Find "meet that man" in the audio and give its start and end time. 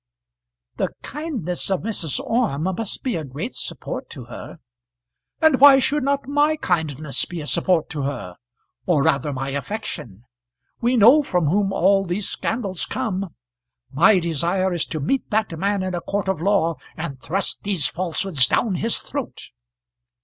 14.99-15.83